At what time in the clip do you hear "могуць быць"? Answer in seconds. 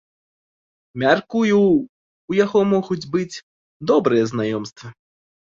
2.73-3.41